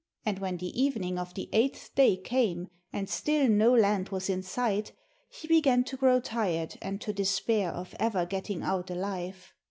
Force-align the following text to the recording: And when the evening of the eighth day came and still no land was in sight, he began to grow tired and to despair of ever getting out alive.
And 0.25 0.39
when 0.39 0.57
the 0.57 0.81
evening 0.81 1.19
of 1.19 1.35
the 1.35 1.47
eighth 1.53 1.91
day 1.93 2.17
came 2.17 2.69
and 2.91 3.07
still 3.07 3.47
no 3.47 3.71
land 3.75 4.09
was 4.09 4.31
in 4.31 4.41
sight, 4.41 4.93
he 5.29 5.47
began 5.47 5.83
to 5.83 5.95
grow 5.95 6.19
tired 6.19 6.75
and 6.81 6.99
to 7.01 7.13
despair 7.13 7.69
of 7.69 7.93
ever 7.99 8.25
getting 8.25 8.63
out 8.63 8.89
alive. 8.89 9.53